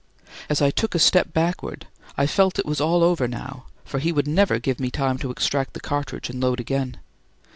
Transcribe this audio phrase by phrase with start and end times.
[0.49, 1.85] As took a step backwards,
[2.17, 5.29] I felt it was all over no for he would never give me time to
[5.29, 6.97] extract the cartridge and load again.